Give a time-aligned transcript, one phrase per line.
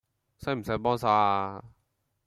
[0.39, 1.63] 使唔使幫手呀